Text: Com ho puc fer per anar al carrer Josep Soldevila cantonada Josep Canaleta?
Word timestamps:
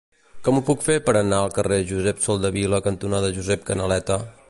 Com 0.45 0.55
ho 0.59 0.63
puc 0.69 0.85
fer 0.85 0.95
per 1.09 1.15
anar 1.19 1.41
al 1.43 1.53
carrer 1.59 1.79
Josep 1.91 2.25
Soldevila 2.27 2.83
cantonada 2.89 3.33
Josep 3.41 3.73
Canaleta? 3.73 4.23